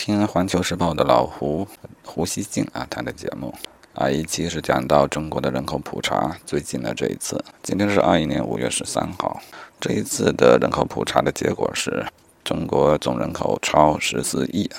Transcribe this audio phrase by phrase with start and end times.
[0.00, 1.68] 听《环球时报》的老胡
[2.02, 3.54] 胡锡进啊，他的节目
[3.92, 9.38] 啊，一期是讲到中国的人口普查，最近的这一次，今天是二一年五月十三号，
[9.78, 12.02] 这一次的人口普查的结果是，
[12.42, 14.70] 中国总人口超十四亿。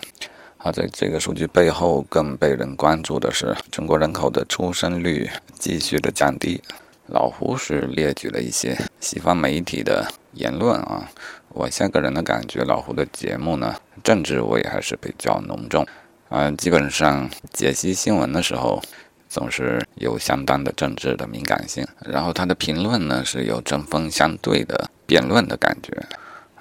[0.58, 6.60] 啊，在这个数据背后，更被人关注的是中国人口的出生率继续的降低。
[7.06, 11.10] 老胡是列举了一些西方媒体的言论啊，
[11.50, 15.86] 我现个人的感觉，老胡的节目呢，政治味还是比较浓重
[16.30, 18.82] 啊，基本上解析新闻的时候，
[19.28, 26.06] 总是有相当的政治的敏感性，然后他的评论呢，是有针锋相对的辩论的感觉。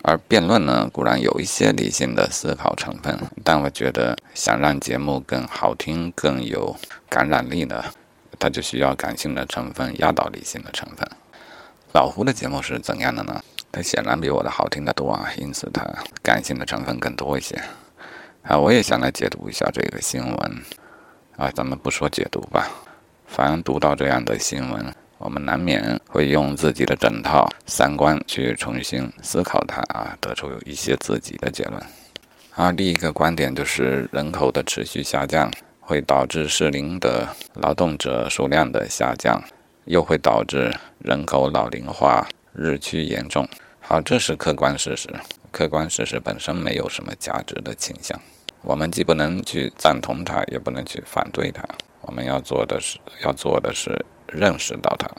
[0.02, 6.74] 而辩论呢，固然有一些理性的思考成分，但我觉得想让节目更好听、更有
[7.08, 7.84] 感染力呢，
[8.38, 11.06] 它就需要感性的成分压倒理性的成分。
[11.92, 13.42] 老胡的节目是怎样的呢？
[13.72, 15.86] 它显然比我的好听得多啊，因此它
[16.22, 17.60] 感性的成分更多一些。
[18.42, 20.62] 啊，我也想来解读一下这个新闻。
[21.36, 22.68] 啊，咱们不说解读吧，
[23.26, 24.94] 凡读到这样的新闻。
[25.18, 31.82] 我们难免会用自己的整套三观去重新思考它啊，得出一些自己的结论。
[32.56, 35.50] 啊，第一个观点就是人口的持续下降
[35.80, 39.42] 会导致适龄的劳动者数量的下降，
[39.84, 43.46] 又会导致人口老龄化日趋严重。
[43.90, 45.12] 好，这是客观事实。
[45.50, 48.16] 客观事实本身没有什么价值的倾向，
[48.62, 51.64] 我们既不能去赞同它，也不能去反对它。
[52.02, 54.06] 我们要做的是，要做的是。
[54.28, 55.10] 认识到它，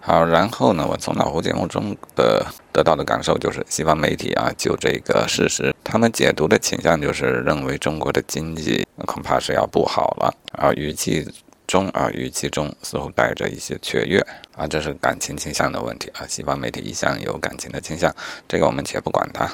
[0.00, 0.86] 好，然后呢？
[0.88, 11.26] 我从老胡节目中的得到的感受就是，西方媒体啊，就这个事实，他们解读的倾向就是认为中国的经济恐怕是要不好了啊，语气
[11.70, 14.18] 中啊，语气中似乎带着一些雀跃
[14.56, 16.26] 啊，这是感情倾向的问题啊。
[16.26, 18.12] 西方媒体一向有感情的倾向，
[18.48, 19.48] 这个我们且不管它。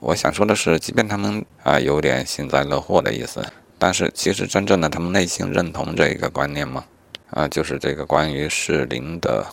[0.00, 3.42] 我想说的是，即便他们啊有点幸灾乐祸的意思，
[3.78, 6.84] 但是其实真正的他们内心认同这一个观念吗？
[7.30, 9.46] 啊，就是这个关于适龄的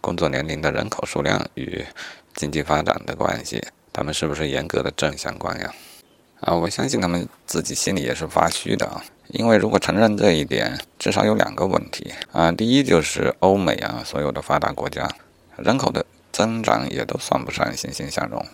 [0.00, 1.84] 工作年龄的人口数量与
[2.36, 3.60] 经济发展的关系，
[3.92, 5.74] 他们是不是严格的正相关呀？
[6.42, 12.50] 啊，我相信他们自己心里也是发虚的啊，因为如果承认这一点，至少有两个问题啊。
[12.50, 15.08] 第一就是欧美啊，所有的发达国家
[15.56, 18.44] 人口的增长也都算不上欣欣向荣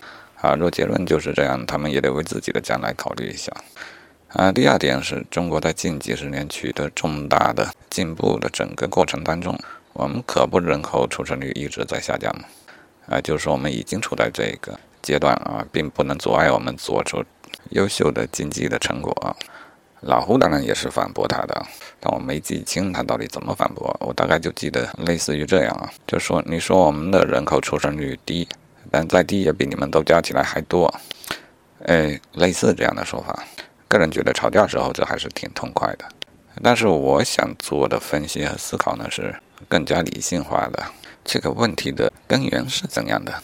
[0.42, 0.54] 啊。
[0.54, 3.50] 若结论就是这样，他们也得为自己的将来考虑一下。
[4.34, 9.58] 啊，第二点是中国在近几十年取得重大的进步的整个过程当中，
[9.94, 12.44] 我们可不人口出生率一直在下降嘛
[13.08, 17.24] 啊，就是说我们已经处在这个阶段啊，并不能阻碍我们做出
[17.70, 19.36] 优秀的经济的成果。
[20.02, 21.66] 老胡当然也是反驳他的，
[21.98, 28.48] 但我没记清他到底怎么反驳，我大概就记得类似于这样啊，就说你说我们的人口出生率低，
[28.92, 30.94] 但再低也比你们都加起来还多，
[31.84, 33.44] 哎，类似这样的说法。
[33.88, 36.04] 个人觉得吵架时候这还是挺痛快的，
[36.62, 39.34] 但是我想做的分析和思考呢是
[39.68, 40.80] 更加理性化的。
[41.24, 43.34] 这个问题的根源是怎样的？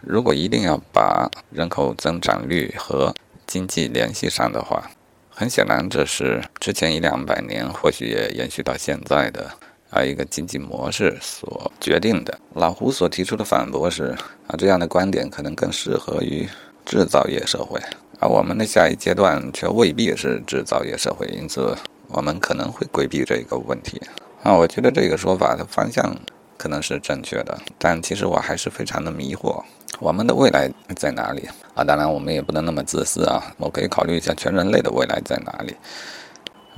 [0.00, 3.14] 如果一定要把人口增长率和
[3.50, 4.92] 经济联系上的话，
[5.28, 9.50] 很显然这是之前一两百年，或许也延续到现在的
[9.90, 12.38] 啊一个经济模式所决定的。
[12.54, 14.16] 老胡所提出的反驳是
[14.46, 16.48] 啊这样的观点可能更适合于
[16.86, 17.80] 制造业社会。
[18.20, 24.00] 而我们的下一阶段却未必是制造业社会，因此我们可能会规避这个问题。
[24.44, 26.16] 啊，我觉得这个说法的方向
[26.60, 29.62] 可能是正确的，但其实我还是非常的迷惑。
[29.98, 31.48] 我们的未来在哪里？
[31.74, 35.74] 啊，当然我们也不能那么自私啊，我可以考虑一下全人类的未来在哪里。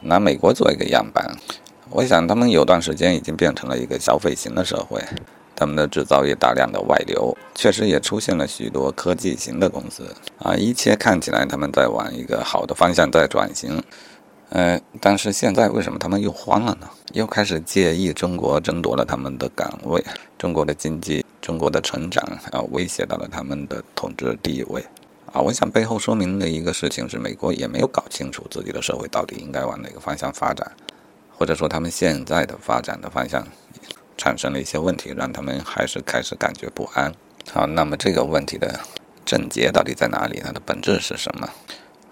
[0.05, 1.29] 拿美国做一个样板，
[1.91, 5.03] 我想他们有段时间已经变成了一个消费型的社会。
[5.57, 10.05] 他们的制造业大量的外流，确实也出现了许多科技型的公司
[10.39, 13.83] 啊，一切看起来他们在往一个好的方向在转型，
[14.55, 16.87] 呃，但是现在为什么他们又慌了呢？
[17.15, 20.05] 又开始介意中国争夺了他们的岗位，
[20.37, 24.85] 中国的经济、中国的成长啊，威胁到了他们的统治地位
[25.33, 25.41] 啊。
[25.41, 30.71] 我想背后说明的一个事情是，美国也没有搞清楚自己的社会到底应该往哪个方向发展，
[31.37, 33.47] 或者说他们现在的发展的方向。
[34.19, 37.13] 产生了一些问题，让他们还是开始感觉不安。
[37.51, 38.79] 好，那么这个问题的
[39.25, 40.41] 症结到底在哪里？
[40.45, 41.49] 它的本质是什么？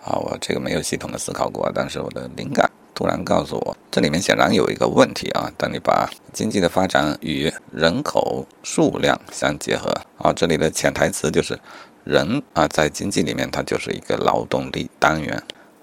[0.05, 5.51] 啊，我这个没有系统的思考过，但是我的灵感突然告诉我，这里面显然有一个问题啊。
[5.57, 11.59] 当你把经济的发展与人口数量相结合，啊，这里的潜台词就是
[12.05, 15.43] 人啊，在经济里面它就是一个劳动力单元。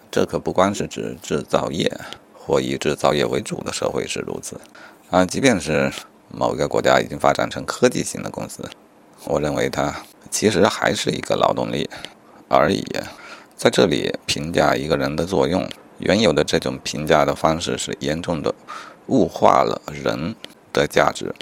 [0.10, 1.92] 这可不光是指制造业
[2.34, 4.60] 或以制造业为主的社会是如此
[5.10, 5.92] 啊，即便是。
[6.30, 8.70] 某一个国家已经发展成科技型的公司，
[9.24, 9.96] 我认为它
[10.30, 11.90] 其实还是一个劳动力
[12.50, 12.86] 而已。
[13.58, 15.68] 在这里评价一个人的作用，
[15.98, 18.54] 原有的这种评价的方式是严重的
[19.08, 20.36] 物化了人
[20.72, 21.34] 的价值。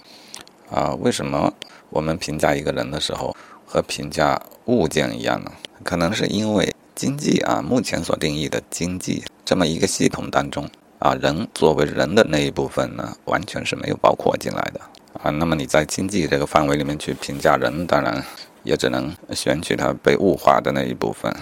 [0.72, 1.54] 啊，为什么
[1.90, 3.36] 我们评价一个人的时候
[3.66, 5.52] 和评价物件一样呢？
[5.84, 10.70] 可能是因为经济啊，目前所定义的经济这么一个系统当中
[11.00, 14.80] 啊，人作为人的那一部分呢，完全是没有包括进来的
[15.22, 15.30] 啊。
[15.32, 18.24] 那么你在经济这个范围里面去评价人，当然
[18.64, 21.36] 也只能选取他被物化的那一部分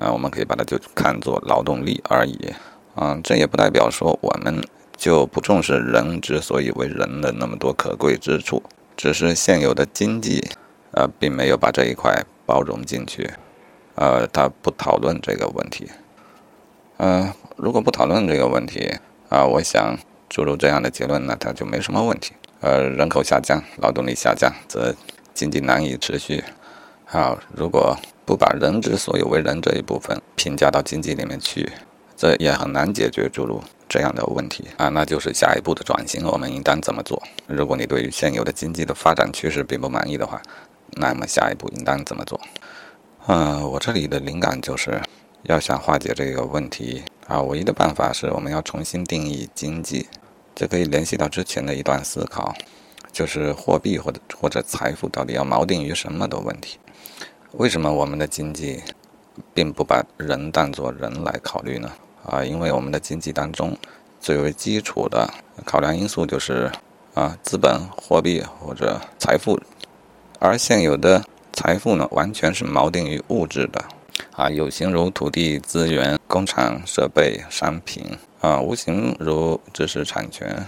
[0.00, 0.10] 啊。
[0.10, 2.52] 我们可以把它就看作劳动力而已
[2.96, 3.16] 啊。
[3.22, 4.60] 这也不代表说我们
[4.96, 8.62] 就不重视人之所以为人的那么多可贵之处，
[8.96, 10.42] 只是现有的经济
[10.92, 13.30] 呃，并没有把这一块包容进去。
[13.94, 15.88] 呃，他不讨论这个问题。
[16.96, 18.98] 嗯，如果不讨论这个问题
[19.28, 19.96] 啊，我想
[20.28, 22.32] 诸如这样的结论，那它就没什么问题。
[22.60, 24.94] 呃，人口下降，劳动力下降，则
[25.32, 26.44] 经济难以持续。
[27.06, 27.96] 好，如果
[28.30, 31.68] 不把人之所以为人这一部分评价到经济里面去，
[32.16, 34.88] 这也很难解决诸如这样的问题啊。
[34.88, 37.20] 那就是下一步的转型，我们应当怎么做？
[37.48, 40.40] 如果你对于现有的经济的发展趋势并不满意的话，
[40.92, 42.40] 那么下一步应当怎么做？
[43.26, 45.02] 嗯，我这里的灵感就是，
[45.42, 50.06] 要想化解这个问题啊，唯一的办法是我们要重新定义经济。
[50.54, 52.54] 这可以联系到之前的一段思考，
[53.10, 56.78] 就是货币或者或者财富到底要锚定于什么的问题。
[57.52, 58.80] 为什么我们的经济
[59.52, 61.90] 并不把人当作人来考虑呢？
[62.24, 63.76] 啊，因为我们的经济当中
[64.20, 65.28] 最为基础的
[65.64, 66.70] 考量因素就是
[67.14, 69.60] 啊，资本、货币或者财富，
[70.38, 71.22] 而现有的。
[71.52, 73.84] 财富呢，完全是锚定于物质的，
[74.34, 80.66] 啊，有形如土地资源、工厂设备、商品，啊，无形如知识产权，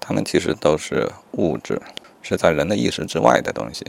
[0.00, 1.82] 它们其实都是物质，
[2.24, 3.84] 是在人的意识之外的东西。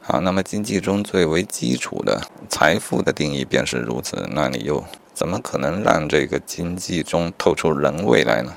[0.00, 4.82] 好，那么经济中最为基础的财富的定义便是如此，那你又
[5.12, 8.56] 怎么可能让这个经济中透出人味来呢？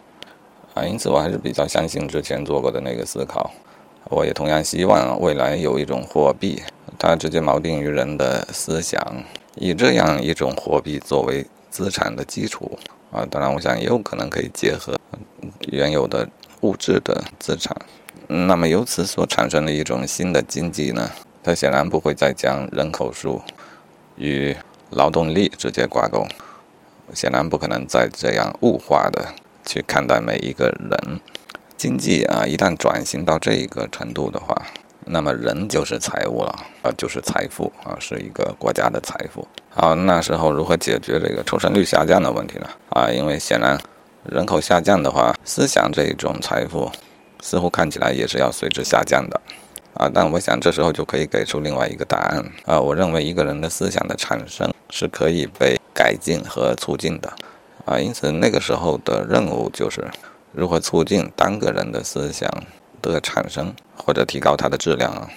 [0.76, 3.52] 啊，因此我还是比较相信之前做过的那个思考，
[4.10, 6.62] 我也同样希望未来有一种货币。
[6.98, 9.02] 它直接锚定于人的思想，
[9.56, 12.80] 以这样一种货币作为资产的基础
[13.12, 14.98] 啊，当然，我想也有可能可以结合
[15.68, 16.28] 原有的
[16.62, 17.76] 物质的资产，
[18.28, 21.10] 那么由此所产生的一种新的经济呢，
[21.44, 23.42] 它显然不会再将人口数
[24.16, 24.56] 与
[24.90, 26.26] 劳动力直接挂钩，
[27.14, 29.34] 显然不可能再这样物化的
[29.66, 31.20] 去看待每一个人。
[31.78, 34.56] 经济啊，一旦转型到这一个程度的话。
[35.08, 36.50] 那么人就是财物了，
[36.82, 39.48] 啊，就是财富啊，是一个国家的财富。
[39.70, 42.68] 好，那时候如何解决这个出生率下降的问题呢？
[42.90, 43.80] 啊，因为显然
[44.24, 46.92] 人口下降的话，思想这一种财富
[47.46, 49.40] 似乎看起来也是要随之下降的。
[49.94, 52.44] 啊，但我想这时候就可以给出另外一个答案。
[52.66, 57.32] 啊，我认为一个人的思想的产生是可以被改进和促进的。
[57.86, 60.04] 啊，因此那个时候的任务就是
[60.52, 62.50] 如何促进单个人的思想。
[63.14, 65.30] 的产生或者提高它的质量啊，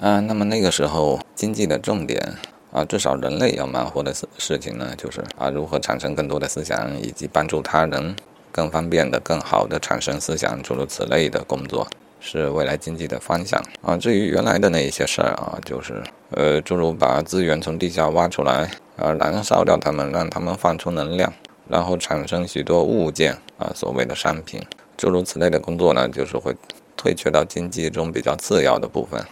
[0.00, 2.22] 啊，那么那个时候经济的重点
[2.70, 8.14] 啊，至少人类要忙活的事事情呢，就是啊，如何产生更多的思想，以及帮助他人
[8.52, 11.86] 更方便的、更好的产生思想，诸如此类的工作，
[12.20, 13.96] 是未来经济的方向啊。
[13.96, 21.32] 至于原来的那一些事儿啊，就是呃，诸如把资源从地下挖出来啊，燃烧掉它们，让它们放出能量，
[21.68, 24.62] 然后产生许多物件啊，所谓的商品，
[24.96, 26.54] 诸如此类的工作呢，就是会。
[26.98, 29.22] 退却到经济中比较次要的部分，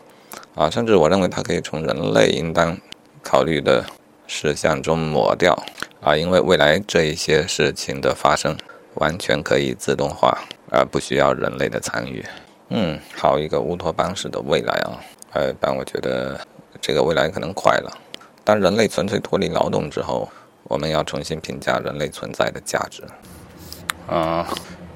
[0.55, 2.77] 啊，甚至我认为它可以从人类应当
[3.23, 3.83] 考虑的
[4.27, 5.59] 事项中抹掉，
[6.03, 8.55] 啊，因为未来这一些事情的发生
[8.95, 10.37] 完全可以自动化，
[10.71, 12.25] 而不需要人类的参与。
[12.71, 15.01] 嗯，好一个乌托邦式的未来啊！
[15.33, 16.41] 呃，但我觉得
[16.81, 17.91] 这个未来可能快了。
[18.43, 20.29] 当人类纯粹脱离劳动之后，
[20.65, 23.03] 我们要重新评价人类存在的价值。
[24.09, 24.47] 啊。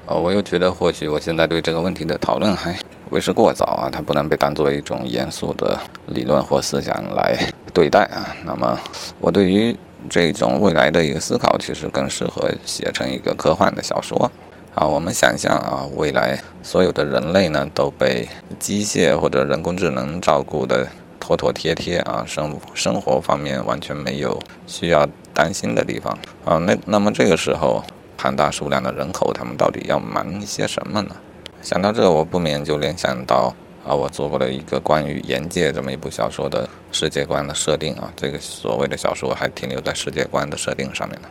[0.05, 2.75] 呃，我又觉得或许我现在对这个问题的讨论还
[3.11, 7.37] 为时过早啊，它不能被当做一种严肃的理论或思想来
[7.71, 8.35] 对待啊。
[8.43, 8.79] 那么，
[9.19, 9.77] 我对于
[10.07, 14.31] 这种未来的一个思考，其实更适合写成一个科幻的小说
[14.75, 14.85] 啊。
[14.85, 18.27] 我们想象啊，未来所有的人类呢都被
[18.59, 20.87] 机械或者人工智能照顾的
[21.19, 26.15] 妥妥帖帖啊，生生活方面完全没有需要担心的地方
[26.45, 26.57] 啊。
[26.59, 27.83] 那那么这个时候。
[28.21, 31.15] 庞大数量的人口，他们到底要忙一些什么呢？
[31.61, 33.55] 想到这，我不免就联想到
[33.89, 38.13] 啊，我做过了一个关于《岩界》这么一部小说的世界观的设定啊。
[38.15, 41.27] 这个所谓的小说还停留在世界观的设定上面呢。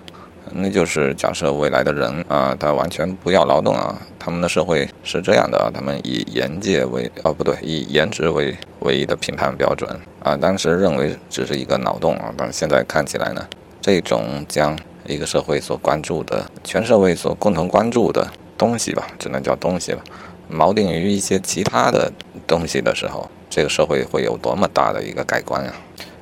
[0.50, 9.88] 那就是假设未来的人啊，他完全不要劳动啊，他们的社会是这样的啊，他们以颜界为哦不对，以颜值为唯一的评判标准
[10.20, 10.36] 啊。
[10.36, 13.46] 当时认为只是一个脑洞啊，但现在看起来呢。
[13.80, 20.02] 这种将一个社会所关注的、全社会所共同关注的东西吧，只能叫东西了，
[20.52, 22.12] 锚定于一些其他的
[22.46, 25.74] 东西的时候，这个社会会有多么大的一个改观啊！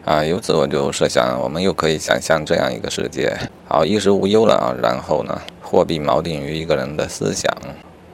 [0.05, 7.53] 啊，由此我就设想，我们又可以想象这样一个世界：好，衣食无忧了啊，然后呢，货币锚定于一个人的思想。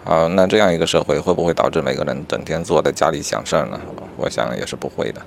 [0.04, 3.78] 好，那这样一个社会会不会导致每个人整天坐在家里想事儿呢？
[4.16, 5.20] 我想也是不会的，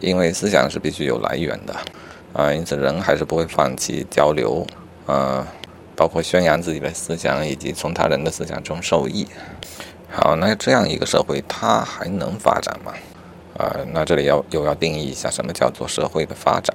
[0.00, 1.76] 因为思想是必须有来源的。
[2.32, 4.66] 啊，因此人还是不会放弃交流，
[5.06, 5.46] 呃，
[5.94, 9.26] 包括宣扬自己的思想，以及从他人的思想中受益。
[10.12, 12.92] 好，那这样一个社会，它还能发展吗？
[13.56, 16.74] 啊，那这里要又要定义一下什么叫做社会的发展。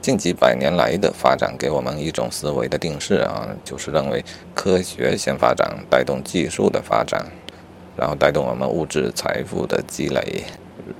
[0.00, 4.24] 近几百年来的发展给我们一种思维的定式啊，就是认为
[4.54, 7.26] 科学先发展，带动技术的发展，
[7.96, 10.44] 然后带动我们物质财富的积累，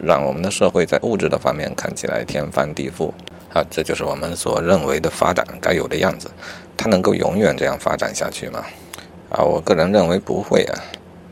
[0.00, 3.12] 让我们的社会在物质的方面看起来天翻地覆。
[3.52, 6.28] 啊，这就是我们所认为的发展该有的样子，
[6.76, 8.64] 它能够永远这样发展下去吗？
[9.30, 10.74] 啊，我个人认为不会啊。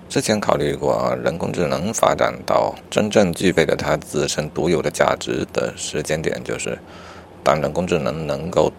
[0.09, 6.79] 之前考虑过，人工智能发展到真正具备了它自身独有的价值的时间点，就是
[7.43, 8.73] 当人工智能能够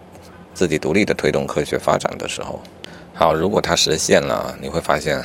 [0.53, 2.61] 自己独立的推动科学发展的时候。
[3.13, 5.21] 好，如果它实现了，你会发现，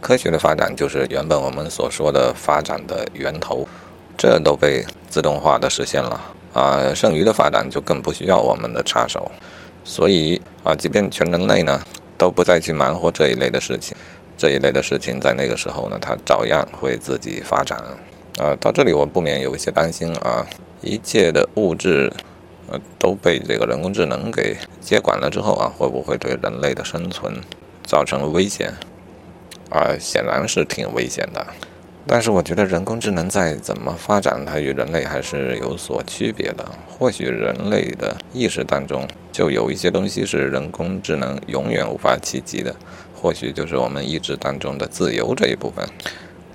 [0.00, 3.66] 科学的发展就是原本我们所说的发展的源头，
[4.16, 6.20] 这都被自动化的实现了。
[6.54, 9.30] 啊，剩余的发展就更不需要我们的插手，
[9.84, 11.82] 所以啊，即便全人类呢
[12.18, 13.96] 都不再去忙活这一类的事情，
[14.42, 17.78] 这一类的事情在那个时候呢，它照样会自己发展。
[18.40, 20.44] 啊，到这里我不免有一些担心啊，
[20.80, 22.12] 一切的物质
[22.68, 27.32] 呃都被这个人工智能给接管了之后啊，会不会对人类的生存
[27.84, 28.74] 造成危险？
[29.70, 31.46] 啊，显然是挺危险的。
[32.04, 36.68] 但是我觉得人工智能再怎么发展，它与人类还是有所区别的。
[36.88, 42.74] 或许人类的意识当中就有一些东西是人工智能永远无法企及的，
[43.22, 45.88] 或许就是我们意志当中的自由这一部分。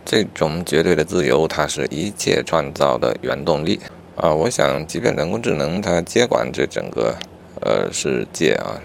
[0.03, 3.79] 这种绝对的自由，它是一切创造的原动力
[4.17, 4.33] 啊！
[4.33, 7.15] 我想，即便人工智能它接管这整个
[7.61, 8.75] 呃世界啊，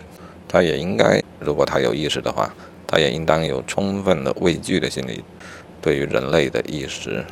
[0.48, 2.54] 它也应该，如果它有意识的话，
[2.86, 5.24] 它也应当有充分的畏惧的心理。
[5.80, 7.24] 对于人类的意识。